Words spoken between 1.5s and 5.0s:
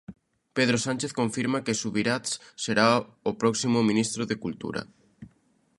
que Subirats será o próximo ministro de Cultura.